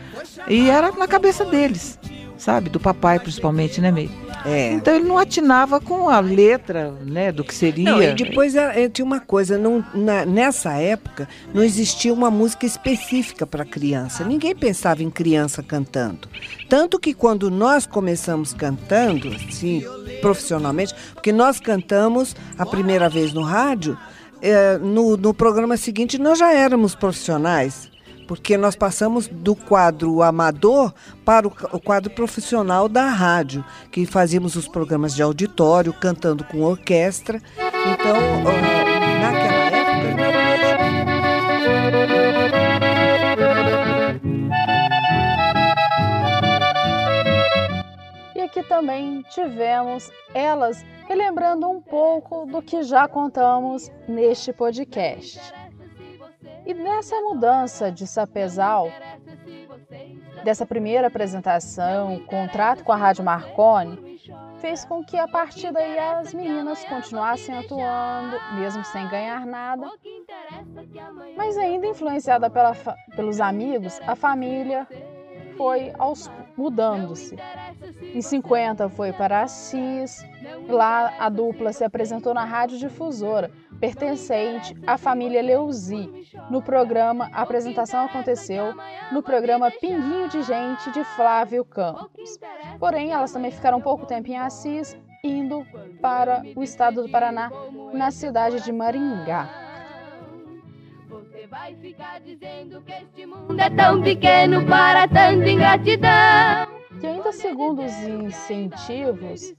E 0.47 0.69
era 0.69 0.91
na 0.91 1.07
cabeça 1.07 1.43
deles, 1.43 1.99
sabe? 2.37 2.69
Do 2.69 2.79
papai 2.79 3.19
principalmente, 3.19 3.81
né, 3.81 3.91
Meire? 3.91 4.26
É. 4.45 4.71
Então 4.73 4.95
ele 4.95 5.05
não 5.05 5.17
atinava 5.17 5.79
com 5.81 6.09
a 6.09 6.19
letra, 6.19 6.91
né, 7.05 7.31
do 7.31 7.43
que 7.43 7.53
seria. 7.53 7.91
Não, 7.91 8.01
e 8.01 8.13
depois 8.13 8.55
é, 8.55 8.83
é, 8.83 8.89
tinha 8.89 9.03
uma 9.05 9.19
coisa, 9.19 9.57
não, 9.57 9.83
na- 9.93 10.25
nessa 10.25 10.73
época 10.73 11.27
não 11.53 11.63
existia 11.63 12.13
uma 12.13 12.31
música 12.31 12.65
específica 12.65 13.45
para 13.45 13.65
criança. 13.65 14.23
Ninguém 14.23 14.55
pensava 14.55 15.03
em 15.03 15.09
criança 15.09 15.61
cantando. 15.61 16.29
Tanto 16.69 16.99
que 16.99 17.13
quando 17.13 17.49
nós 17.51 17.85
começamos 17.85 18.53
cantando, 18.53 19.29
assim, 19.49 19.83
profissionalmente, 20.21 20.93
porque 21.13 21.31
nós 21.31 21.59
cantamos 21.59 22.35
a 22.57 22.65
primeira 22.65 23.09
vez 23.09 23.33
no 23.33 23.41
rádio, 23.41 23.97
é, 24.41 24.77
no, 24.77 25.17
no 25.17 25.33
programa 25.33 25.75
seguinte 25.77 26.17
nós 26.17 26.39
já 26.39 26.53
éramos 26.53 26.95
profissionais 26.95 27.89
porque 28.27 28.57
nós 28.57 28.75
passamos 28.75 29.27
do 29.27 29.55
quadro 29.55 30.21
amador 30.21 30.93
para 31.23 31.47
o 31.47 31.79
quadro 31.79 32.11
profissional 32.11 32.89
da 32.89 33.05
rádio, 33.05 33.63
que 33.91 34.05
fazíamos 34.05 34.55
os 34.55 34.67
programas 34.67 35.15
de 35.15 35.21
auditório, 35.23 35.93
cantando 35.93 36.43
com 36.43 36.61
orquestra. 36.61 37.41
Então, 37.57 38.17
naquela 39.21 39.65
época, 39.65 39.77
e 48.35 48.41
aqui 48.41 48.61
também 48.63 49.23
tivemos 49.29 50.11
elas 50.33 50.83
relembrando 51.07 51.69
um 51.69 51.81
pouco 51.81 52.45
do 52.45 52.61
que 52.61 52.83
já 52.83 53.07
contamos 53.07 53.89
neste 54.07 54.51
podcast. 54.51 55.39
E 56.67 56.73
nessa 56.73 57.15
mudança 57.21 57.89
de 57.89 58.05
Sapezal, 58.05 58.91
dessa 60.43 60.65
primeira 60.65 61.07
apresentação, 61.07 62.19
contrato 62.25 62.83
com 62.83 62.91
a 62.91 62.95
Rádio 62.97 63.23
Marconi, 63.23 64.19
fez 64.59 64.83
com 64.83 65.01
que 65.01 65.17
a 65.17 65.29
partir 65.29 65.71
daí 65.71 65.97
as 65.97 66.33
meninas 66.33 66.83
continuassem 66.83 67.57
atuando, 67.57 68.37
mesmo 68.55 68.83
sem 68.83 69.07
ganhar 69.07 69.45
nada. 69.45 69.89
Mas 71.37 71.57
ainda 71.57 71.87
influenciada 71.87 72.49
pela, 72.49 72.75
pelos 73.15 73.39
amigos, 73.39 73.97
a 74.05 74.13
família 74.13 74.85
foi 75.55 75.93
aos 75.97 76.29
mudando-se. 76.57 77.37
Em 78.01 78.21
50 78.21 78.89
foi 78.89 79.13
para 79.13 79.43
Assis, 79.43 80.25
lá 80.67 81.13
a 81.17 81.29
dupla 81.29 81.71
se 81.71 81.85
apresentou 81.85 82.33
na 82.33 82.43
rádio 82.43 82.77
difusora, 82.77 83.51
pertencente 83.79 84.75
à 84.85 84.97
família 84.97 85.41
Leuzi. 85.41 86.27
No 86.49 86.61
programa, 86.61 87.29
a 87.33 87.41
apresentação 87.41 88.05
aconteceu 88.05 88.73
no 89.11 89.21
programa 89.21 89.71
Pinguinho 89.71 90.29
de 90.29 90.41
Gente 90.43 90.91
de 90.91 91.03
Flávio 91.03 91.63
Campos. 91.65 92.39
Porém, 92.79 93.11
elas 93.11 93.31
também 93.31 93.51
ficaram 93.51 93.81
pouco 93.81 94.05
tempo 94.05 94.29
em 94.29 94.37
Assis, 94.37 94.97
indo 95.23 95.65
para 96.01 96.43
o 96.55 96.63
estado 96.63 97.03
do 97.03 97.09
Paraná, 97.09 97.51
na 97.93 98.11
cidade 98.11 98.63
de 98.63 98.71
Maringá. 98.71 99.49
Você 101.09 101.47
vai 101.47 101.75
ficar 101.75 102.19
dizendo 102.19 102.81
que 102.81 102.91
este 102.91 103.25
mundo 103.25 103.59
é 103.59 103.69
tão 103.69 104.01
pequeno 104.01 104.65
para 104.65 105.07
tanta 105.07 105.49
ingratidão. 105.49 106.77
E 107.01 107.05
ainda 107.05 107.31
segundo 107.31 107.83
os 107.83 107.93
incentivos, 108.01 109.53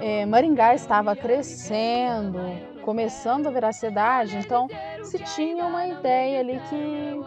é, 0.00 0.26
Maringá 0.26 0.74
estava 0.74 1.16
crescendo, 1.16 2.38
começando 2.86 3.48
a 3.48 3.50
virar 3.50 3.72
cidade, 3.72 4.36
então 4.36 4.68
se 5.02 5.18
tinha 5.18 5.66
uma 5.66 5.88
ideia 5.88 6.38
ali 6.38 6.60
que 6.70 7.20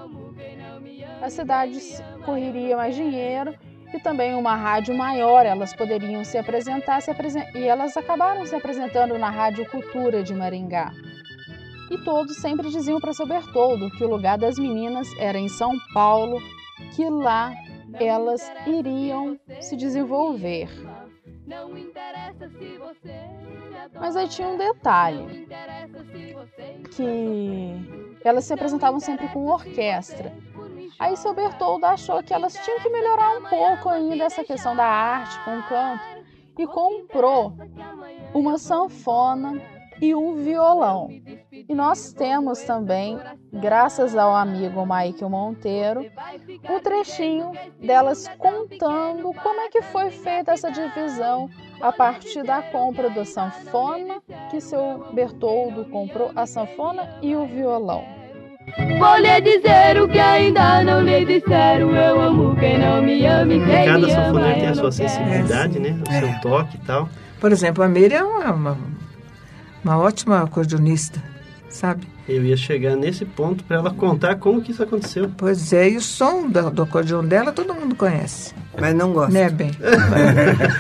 a 1.22 1.30
cidade 1.30 1.78
correria 2.26 2.78
mais 2.78 2.96
dinheiro 2.96 3.54
e 3.94 4.00
também 4.00 4.34
uma 4.36 4.56
rádio 4.56 4.96
maior, 4.96 5.46
elas 5.46 5.76
poderiam 5.76 6.24
se 6.24 6.38
apresentar 6.38 7.02
se 7.02 7.12
apresen 7.12 7.44
e 7.54 7.68
elas 7.68 7.98
acabaram 7.98 8.46
se 8.46 8.56
apresentando 8.56 9.20
na 9.20 9.30
Rádio 9.30 9.70
Cultura 9.70 10.24
de 10.24 10.34
Maringá. 10.34 10.94
E 11.92 11.98
todos 12.06 12.38
sempre 12.38 12.70
diziam 12.70 13.02
para 13.02 13.12
seu 13.12 13.28
Bertoldo 13.28 13.92
que 13.92 14.04
o 14.06 14.10
lugar 14.10 14.38
das 14.38 14.58
meninas 14.58 15.10
era 15.20 15.38
em 15.38 15.50
São 15.50 15.74
Paulo, 15.94 16.42
que 16.96 17.04
lá 17.10 17.52
elas 18.00 18.50
iriam 18.66 19.38
se 19.60 19.76
desenvolver. 19.76 20.70
Mas 24.00 24.16
aí 24.16 24.28
tinha 24.28 24.48
um 24.48 24.58
detalhe, 24.58 25.48
que 26.92 28.28
elas 28.28 28.46
se 28.46 28.54
apresentavam 28.54 29.00
sempre 29.00 29.28
com 29.30 29.48
orquestra. 29.48 30.34
Aí 31.00 31.16
seu 31.16 31.34
Bertoldo 31.34 31.86
achou 31.86 32.22
que 32.22 32.34
elas 32.34 32.54
tinham 32.54 32.80
que 32.80 32.90
melhorar 32.90 33.38
um 33.38 33.44
pouco 33.44 33.90
ainda 33.90 34.26
essa 34.26 34.44
questão 34.44 34.76
da 34.76 34.86
arte 34.86 35.44
com 35.44 35.58
o 35.58 35.64
canto 35.64 36.04
e 36.58 36.68
comprou 36.68 37.54
uma 38.34 38.58
sanfona 38.58 39.62
e 40.02 40.14
um 40.14 40.36
violão. 40.36 41.10
E 41.70 41.76
nós 41.76 42.12
temos 42.12 42.64
também, 42.64 43.20
graças 43.54 44.18
ao 44.18 44.36
amigo 44.36 44.82
Michael 44.82 45.30
Monteiro, 45.30 46.04
um 46.68 46.80
trechinho 46.80 47.52
delas 47.80 48.28
contando 48.40 49.32
como 49.44 49.62
é 49.62 49.70
que 49.70 49.84
foi 49.84 50.10
feita 50.10 50.52
essa 50.52 50.72
divisão 50.72 51.48
a 51.80 51.92
partir 51.92 52.44
da 52.44 52.64
compra 52.64 53.12
da 53.12 53.24
sanfona, 53.24 54.20
que 54.50 54.60
seu 54.60 55.12
Bertoldo 55.14 55.86
comprou 55.86 56.32
a 56.36 56.48
sanfona 56.48 57.08
e 57.22 57.36
o 57.36 57.46
violão. 57.46 58.04
Vou 58.98 59.18
lhe 59.18 59.42
dizer 59.42 60.02
o 60.02 60.08
que 60.08 60.20
ainda 60.20 60.84
não 60.84 61.02
lhe 61.02 61.24
disseram. 61.24 61.96
Eu 61.96 62.20
amo 62.20 62.56
quem 62.56 62.80
não 62.80 63.02
me 63.02 63.24
ama 63.28 63.54
e 63.54 63.64
quem 63.64 63.86
Cada 63.86 64.10
sanfoneiro 64.10 64.60
tem 64.60 64.68
a 64.70 64.76
sua 64.76 64.92
sensibilidade, 64.92 65.80
né? 65.80 66.02
O 66.02 66.12
seu 66.12 66.42
toque 66.42 66.78
e 66.78 66.80
tal. 66.80 67.08
Por 67.40 67.52
exemplo, 67.52 67.84
a 67.84 67.88
Miriam 67.88 68.42
é 68.42 68.50
uma, 68.50 68.78
uma 69.84 69.98
ótima 70.00 70.44
acordeonista, 70.44 71.22
sabe? 71.70 72.06
Eu 72.30 72.46
ia 72.46 72.56
chegar 72.56 72.96
nesse 72.96 73.26
ponto 73.26 73.64
para 73.64 73.78
ela 73.78 73.90
contar 73.92 74.36
como 74.36 74.62
que 74.62 74.72
isso 74.72 74.84
aconteceu. 74.84 75.32
Pois 75.36 75.74
é, 75.74 75.90
e 75.90 75.98
o 75.98 76.02
som 76.02 76.48
do, 76.48 76.70
do 76.70 76.84
acordeão 76.84 77.26
dela 77.26 77.52
todo 77.52 77.74
mundo 77.74 77.96
conhece. 77.96 78.54
Mas 78.80 78.96
não 78.96 79.12
gosta. 79.12 79.34
Né, 79.34 79.50
bem? 79.50 79.72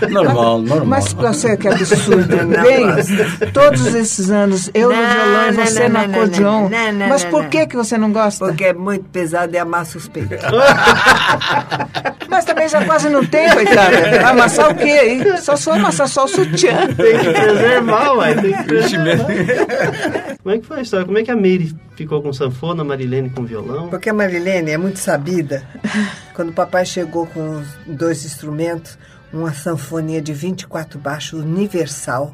normal, 0.09 0.59
normal. 0.61 0.85
Mas 0.85 1.11
você 1.11 1.57
que 1.57 1.67
absurdo, 1.67 2.27
bem? 2.27 3.51
Todos 3.51 3.93
esses 3.95 4.29
anos, 4.29 4.69
eu 4.75 4.89
no 4.89 4.95
Não, 4.95 5.09
violão 5.09 5.49
e 5.49 5.53
você 5.53 5.89
não, 5.89 6.01
no 6.01 6.07
não, 6.07 6.13
acordeão. 6.15 6.69
não, 6.69 6.69
não, 6.69 6.93
não, 6.93 7.07
Mas 7.09 7.25
por 7.25 7.41
não. 7.43 7.49
que 7.49 7.65
que 7.65 7.75
você 7.75 7.97
não 7.97 8.13
gosta? 8.13 8.45
Porque 8.45 8.65
é 8.65 8.73
muito 8.73 9.05
pesado 9.05 9.53
e 9.53 9.57
amassa 9.57 9.97
os 9.97 10.07
peitos. 10.07 10.37
Mas 12.29 12.45
também 12.45 12.69
já 12.69 12.85
quase 12.85 13.09
não 13.09 13.25
tem, 13.25 13.49
coitada. 13.49 14.29
Amassar 14.29 14.71
o 14.71 14.75
quê, 14.75 15.01
hein? 15.03 15.37
Só 15.41 15.55
só 15.55 15.73
amassar 15.73 16.07
só 16.07 16.25
o 16.25 16.27
sutiã. 16.27 16.87
Tem 16.95 17.17
que 17.19 17.31
preservar, 17.31 18.11
ué. 18.13 18.35
Tem 18.35 18.53
que 18.53 18.63
preservar. 18.63 19.25
Como 20.41 20.55
é 20.55 20.59
que 20.59 20.65
foi 20.65 20.79
a 20.79 20.81
história? 20.81 21.05
Como 21.05 21.17
é 21.17 21.23
que 21.23 21.31
a 21.31 21.35
Meire 21.39 21.75
ficou 21.95 22.21
com 22.21 22.31
sanfona, 22.33 22.81
a 22.81 22.85
Marilene 22.85 23.29
com 23.29 23.45
violão? 23.45 23.89
Porque 23.89 24.09
a 24.09 24.13
Marilene 24.13 24.71
é 24.71 24.77
muito 24.77 24.99
sabida. 24.99 25.63
Quando 26.33 26.49
o 26.49 26.53
papai 26.53 26.85
chegou 26.85 27.25
com 27.27 27.63
dois 27.85 28.25
instrumentos, 28.25 28.97
uma 29.31 29.53
sanfonia 29.53 30.21
de 30.21 30.33
24 30.33 30.99
baixos 30.99 31.41
universal, 31.41 32.33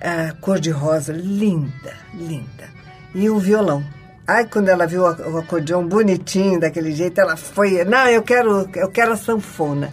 ah, 0.00 0.34
cor-de-rosa, 0.40 1.12
linda, 1.12 1.94
linda. 2.14 2.68
E 3.14 3.28
um 3.28 3.38
violão. 3.38 3.84
Aí 4.26 4.46
quando 4.46 4.68
ela 4.68 4.86
viu 4.86 5.02
o 5.02 5.38
acordeão 5.38 5.86
bonitinho 5.86 6.60
daquele 6.60 6.92
jeito, 6.92 7.20
ela 7.20 7.36
foi, 7.36 7.84
não, 7.84 8.06
eu 8.06 8.22
quero, 8.22 8.68
eu 8.76 8.88
quero 8.88 9.12
a 9.12 9.16
sanfona. 9.16 9.92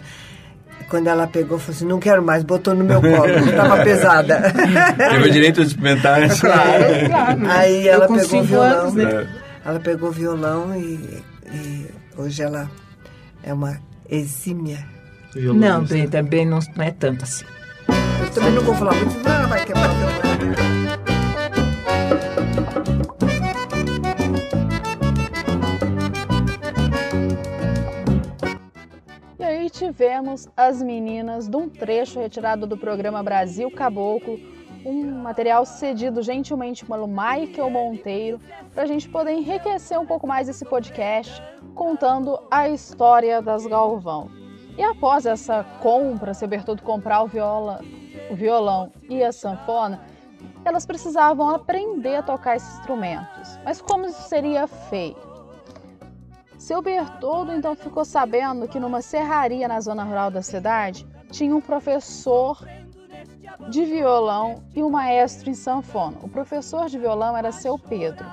Quando 0.88 1.06
ela 1.06 1.26
pegou, 1.26 1.58
falou 1.58 1.76
assim, 1.76 1.84
não 1.86 1.98
quero 2.00 2.22
mais, 2.22 2.42
botou 2.42 2.74
no 2.74 2.82
meu 2.82 3.00
colo, 3.00 3.26
estava 3.28 3.76
pesada. 3.84 4.40
Teve 4.96 5.28
o 5.28 5.30
direito 5.30 5.60
de 5.62 5.68
experimentar 5.68 6.22
isso. 6.22 6.46
Aí 7.50 7.86
Eu 7.86 7.92
ela 7.94 8.08
pegou 8.08 8.40
o 8.40 8.44
violão. 8.44 8.80
anos, 8.80 8.94
né? 8.94 9.28
Ela 9.66 9.80
pegou 9.80 10.08
o 10.08 10.12
violão 10.12 10.74
e, 10.74 11.22
e 11.52 11.86
hoje 12.16 12.42
ela 12.42 12.70
é 13.42 13.52
uma 13.52 13.78
exímia. 14.08 14.78
Não, 15.36 15.84
bem, 15.84 16.08
também 16.08 16.46
não, 16.46 16.58
não 16.74 16.84
é 16.84 16.90
tanto 16.90 17.22
assim. 17.24 17.44
Eu 18.20 18.30
também 18.30 18.52
não 18.52 18.62
vou 18.62 18.74
falar 18.74 18.94
muito, 18.94 19.28
ela 19.28 19.46
vai 19.46 19.64
quebrar 19.64 19.90
o 19.90 19.94
violão. 19.94 21.07
Tivemos 29.78 30.48
as 30.56 30.82
meninas 30.82 31.46
de 31.46 31.56
um 31.56 31.68
trecho 31.68 32.18
retirado 32.18 32.66
do 32.66 32.76
programa 32.76 33.22
Brasil 33.22 33.70
Caboclo, 33.70 34.36
um 34.84 35.22
material 35.22 35.64
cedido 35.64 36.20
gentilmente 36.20 36.84
pelo 36.84 37.06
Michael 37.06 37.70
Monteiro, 37.70 38.40
para 38.74 38.82
a 38.82 38.86
gente 38.86 39.08
poder 39.08 39.34
enriquecer 39.34 39.96
um 39.96 40.04
pouco 40.04 40.26
mais 40.26 40.48
esse 40.48 40.64
podcast, 40.64 41.40
contando 41.76 42.40
a 42.50 42.68
história 42.68 43.40
das 43.40 43.66
Galvão. 43.66 44.28
E 44.76 44.82
após 44.82 45.24
essa 45.24 45.62
compra, 45.80 46.34
seu 46.34 46.48
Bertoldo 46.48 46.82
comprar 46.82 47.22
o, 47.22 47.28
viola, 47.28 47.80
o 48.30 48.34
violão 48.34 48.90
e 49.08 49.22
a 49.22 49.30
sanfona, 49.30 50.00
elas 50.64 50.84
precisavam 50.86 51.50
aprender 51.50 52.16
a 52.16 52.22
tocar 52.22 52.56
esses 52.56 52.78
instrumentos. 52.80 53.56
Mas 53.64 53.80
como 53.80 54.06
isso 54.06 54.22
seria 54.28 54.66
feito? 54.66 55.27
Seu 56.68 56.82
Bertoldo 56.82 57.50
então 57.50 57.74
ficou 57.74 58.04
sabendo 58.04 58.68
que 58.68 58.78
numa 58.78 59.00
serraria 59.00 59.66
na 59.66 59.80
zona 59.80 60.04
rural 60.04 60.30
da 60.30 60.42
cidade 60.42 61.08
tinha 61.30 61.56
um 61.56 61.62
professor 61.62 62.62
de 63.70 63.86
violão 63.86 64.62
e 64.74 64.82
um 64.82 64.90
maestro 64.90 65.48
em 65.48 65.54
sanfona. 65.54 66.18
O 66.22 66.28
professor 66.28 66.84
de 66.84 66.98
violão 66.98 67.34
era 67.34 67.50
seu 67.52 67.78
Pedro. 67.78 68.26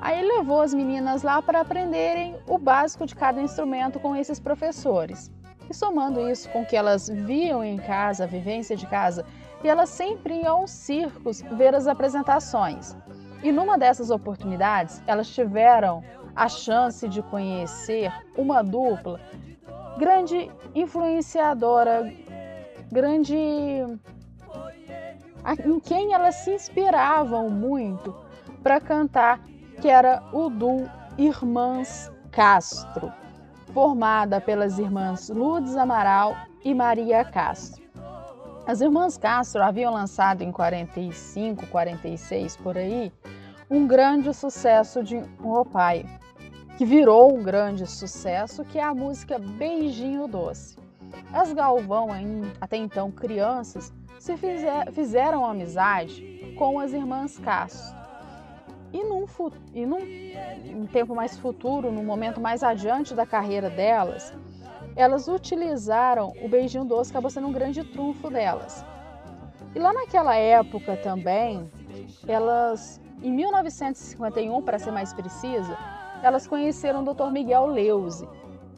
Aí 0.00 0.24
levou 0.24 0.62
as 0.62 0.72
meninas 0.72 1.24
lá 1.24 1.42
para 1.42 1.62
aprenderem 1.62 2.36
o 2.46 2.56
básico 2.56 3.04
de 3.04 3.16
cada 3.16 3.42
instrumento 3.42 3.98
com 3.98 4.14
esses 4.14 4.38
professores. 4.38 5.28
E 5.68 5.74
somando 5.74 6.30
isso 6.30 6.48
com 6.50 6.62
o 6.62 6.64
que 6.64 6.76
elas 6.76 7.08
viam 7.08 7.64
em 7.64 7.78
casa, 7.78 8.22
a 8.22 8.28
vivência 8.28 8.76
de 8.76 8.86
casa, 8.86 9.26
e 9.64 9.68
elas 9.68 9.88
sempre 9.88 10.40
iam 10.40 10.58
aos 10.58 10.70
circos 10.70 11.42
ver 11.42 11.74
as 11.74 11.88
apresentações. 11.88 12.96
E 13.42 13.50
numa 13.50 13.76
dessas 13.76 14.08
oportunidades, 14.08 15.02
elas 15.04 15.28
tiveram 15.28 16.04
a 16.34 16.48
chance 16.48 17.08
de 17.08 17.22
conhecer 17.22 18.12
uma 18.36 18.62
dupla 18.62 19.20
grande 19.96 20.50
influenciadora, 20.74 22.12
grande 22.90 23.36
em 25.64 25.80
quem 25.80 26.12
elas 26.12 26.36
se 26.36 26.54
inspiravam 26.54 27.50
muito 27.50 28.14
para 28.62 28.80
cantar, 28.80 29.40
que 29.80 29.88
era 29.88 30.22
o 30.32 30.48
duo 30.48 30.88
Irmãs 31.18 32.10
Castro, 32.30 33.12
formada 33.72 34.40
pelas 34.40 34.78
irmãs 34.78 35.28
Lourdes 35.28 35.76
Amaral 35.76 36.34
e 36.64 36.74
Maria 36.74 37.24
Castro. 37.24 37.84
As 38.66 38.80
irmãs 38.80 39.18
Castro 39.18 39.62
haviam 39.62 39.92
lançado 39.92 40.42
em 40.42 40.50
45, 40.50 41.66
46 41.66 42.56
por 42.56 42.78
aí, 42.78 43.12
um 43.70 43.86
grande 43.86 44.32
sucesso 44.34 45.02
de 45.02 45.16
um 45.16 45.64
pai, 45.64 46.04
que 46.76 46.84
virou 46.84 47.34
um 47.34 47.42
grande 47.42 47.86
sucesso, 47.86 48.64
que 48.64 48.78
é 48.78 48.82
a 48.82 48.94
música 48.94 49.38
Beijinho 49.38 50.26
Doce. 50.26 50.76
As 51.32 51.52
Galvão, 51.52 52.08
até 52.60 52.76
então 52.76 53.10
crianças, 53.10 53.92
se 54.18 54.36
fizer, 54.36 54.90
fizeram 54.92 55.44
amizade 55.46 56.54
com 56.58 56.78
as 56.78 56.92
irmãs 56.92 57.38
Castro. 57.38 57.96
E 58.92 59.02
num, 59.02 59.26
e 59.72 59.84
num, 59.84 59.98
um 60.80 60.86
tempo 60.86 61.14
mais 61.14 61.36
futuro, 61.36 61.90
num 61.90 62.04
momento 62.04 62.40
mais 62.40 62.62
adiante 62.62 63.12
da 63.12 63.26
carreira 63.26 63.68
delas, 63.68 64.32
elas 64.94 65.26
utilizaram 65.26 66.32
o 66.40 66.48
beijinho 66.48 66.84
doce, 66.84 67.10
acabou 67.10 67.30
sendo 67.30 67.48
um 67.48 67.52
grande 67.52 67.82
trunfo 67.82 68.30
delas. 68.30 68.84
E 69.74 69.78
lá 69.80 69.92
naquela 69.92 70.36
época 70.36 70.96
também, 70.96 71.68
elas, 72.28 73.00
em 73.24 73.32
1951, 73.32 74.62
para 74.62 74.78
ser 74.78 74.90
mais 74.90 75.14
precisa, 75.14 75.76
elas 76.22 76.46
conheceram 76.46 77.02
o 77.02 77.14
Dr. 77.14 77.30
Miguel 77.30 77.66
Leuze. 77.66 78.28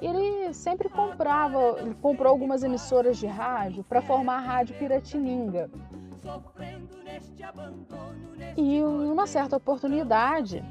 Ele 0.01 0.53
sempre 0.53 0.89
comprava, 0.89 1.59
comprou 2.01 2.31
algumas 2.31 2.63
emissoras 2.63 3.17
de 3.17 3.27
rádio 3.27 3.83
para 3.83 4.01
formar 4.01 4.37
a 4.37 4.41
Rádio 4.41 4.77
Piratininga. 4.79 5.69
E 8.57 8.83
uma 8.83 9.27
certa 9.27 9.57
oportunidade, 9.57 10.63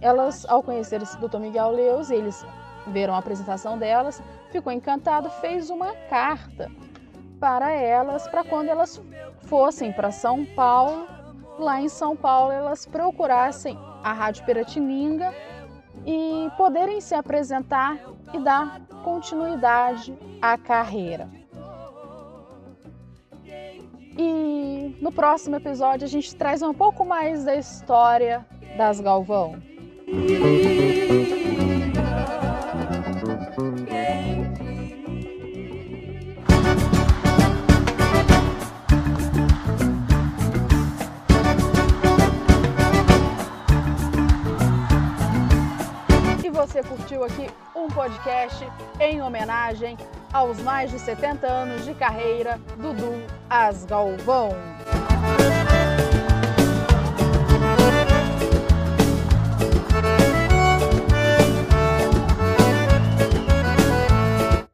elas, 0.00 0.44
ao 0.46 0.62
conhecer 0.62 1.00
esse 1.00 1.16
Dr. 1.18 1.38
Miguel 1.38 1.70
Leuze, 1.70 2.14
eles 2.14 2.44
viram 2.88 3.14
a 3.14 3.18
apresentação 3.18 3.78
delas, 3.78 4.20
ficou 4.50 4.72
encantado, 4.72 5.30
fez 5.40 5.70
uma 5.70 5.94
carta 6.08 6.68
para 7.38 7.70
elas, 7.70 8.26
para 8.26 8.42
quando 8.42 8.68
elas 8.68 9.00
fossem 9.42 9.92
para 9.92 10.10
São 10.10 10.44
Paulo, 10.44 11.06
lá 11.58 11.80
em 11.80 11.88
São 11.88 12.16
Paulo 12.16 12.52
elas 12.52 12.86
procurassem 12.86 13.78
a 14.02 14.12
Rádio 14.12 14.44
Piratininga 14.44 15.32
e 16.06 16.50
poderem 16.56 17.00
se 17.00 17.14
apresentar 17.14 17.98
e 18.32 18.38
dar 18.38 18.80
continuidade 19.04 20.16
à 20.40 20.56
carreira. 20.56 21.28
E 24.16 24.96
no 25.00 25.12
próximo 25.12 25.56
episódio 25.56 26.04
a 26.04 26.08
gente 26.08 26.34
traz 26.36 26.62
um 26.62 26.74
pouco 26.74 27.04
mais 27.04 27.44
da 27.44 27.56
história 27.56 28.46
das 28.76 29.00
Galvão. 29.00 29.56
Podcast 48.22 48.64
em 49.00 49.20
homenagem 49.20 49.98
aos 50.32 50.60
mais 50.60 50.90
de 50.90 50.98
70 50.98 51.46
anos 51.46 51.84
de 51.84 51.92
carreira 51.92 52.58
do 52.76 52.92
Dudu 52.92 53.22
As 53.50 53.84
Galvão. 53.84 54.50